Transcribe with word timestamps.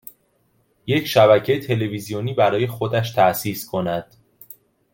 یک 0.85 1.05
شبکه 1.07 1.59
تلویزیونی 1.59 2.33
برای 2.33 2.67
خودش 2.67 3.11
تاسیس 3.11 3.65
کند 3.69 4.15